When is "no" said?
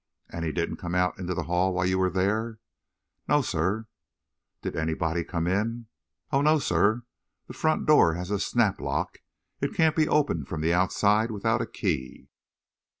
3.29-3.43, 6.41-6.57